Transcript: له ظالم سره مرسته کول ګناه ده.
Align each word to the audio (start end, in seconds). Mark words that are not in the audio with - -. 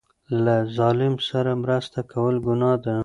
له 0.43 0.55
ظالم 0.77 1.13
سره 1.29 1.51
مرسته 1.63 1.99
کول 2.11 2.35
ګناه 2.45 2.77
ده. 2.83 2.95